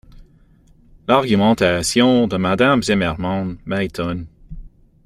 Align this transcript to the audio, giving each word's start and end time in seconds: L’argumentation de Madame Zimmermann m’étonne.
L’argumentation 1.07 2.25
de 2.27 2.35
Madame 2.35 2.81
Zimmermann 2.81 3.59
m’étonne. 3.67 4.25